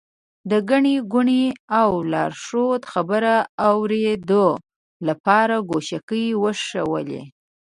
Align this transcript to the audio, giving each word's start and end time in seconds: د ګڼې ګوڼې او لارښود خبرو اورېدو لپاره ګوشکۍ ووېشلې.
د 0.51 0.53
ګڼې 0.69 0.95
ګوڼې 1.13 1.45
او 1.81 1.89
لارښود 2.11 2.81
خبرو 2.91 3.37
اورېدو 3.69 4.47
لپاره 5.07 5.55
ګوشکۍ 5.69 6.25
ووېشلې. 6.35 7.21